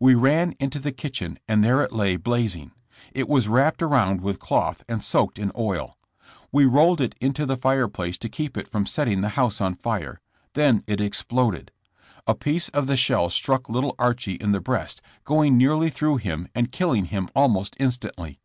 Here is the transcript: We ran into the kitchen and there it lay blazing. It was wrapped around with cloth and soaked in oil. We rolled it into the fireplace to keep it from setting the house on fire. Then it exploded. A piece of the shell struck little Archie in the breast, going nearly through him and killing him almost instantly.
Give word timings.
We 0.00 0.14
ran 0.14 0.54
into 0.58 0.78
the 0.78 0.90
kitchen 0.90 1.38
and 1.46 1.62
there 1.62 1.82
it 1.82 1.92
lay 1.92 2.16
blazing. 2.16 2.70
It 3.12 3.28
was 3.28 3.46
wrapped 3.46 3.82
around 3.82 4.22
with 4.22 4.38
cloth 4.38 4.82
and 4.88 5.04
soaked 5.04 5.38
in 5.38 5.52
oil. 5.54 5.98
We 6.50 6.64
rolled 6.64 7.02
it 7.02 7.14
into 7.20 7.44
the 7.44 7.58
fireplace 7.58 8.16
to 8.20 8.30
keep 8.30 8.56
it 8.56 8.68
from 8.68 8.86
setting 8.86 9.20
the 9.20 9.28
house 9.36 9.60
on 9.60 9.74
fire. 9.74 10.22
Then 10.54 10.82
it 10.86 11.02
exploded. 11.02 11.72
A 12.26 12.34
piece 12.34 12.70
of 12.70 12.86
the 12.86 12.96
shell 12.96 13.28
struck 13.28 13.68
little 13.68 13.94
Archie 13.98 14.36
in 14.36 14.52
the 14.52 14.62
breast, 14.62 15.02
going 15.24 15.58
nearly 15.58 15.90
through 15.90 16.16
him 16.16 16.48
and 16.54 16.72
killing 16.72 17.04
him 17.12 17.28
almost 17.34 17.76
instantly. 17.78 18.40